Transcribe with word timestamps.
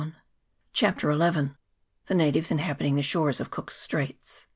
]191 0.01 0.71
CHAPTER 0.73 1.13
XL 1.13 1.53
The 2.07 2.15
Natives 2.15 2.49
inhabiting 2.49 2.95
the 2.95 3.03
Shores 3.03 3.39
of 3.39 3.51
Cook's 3.51 3.77
Straits. 3.79 4.47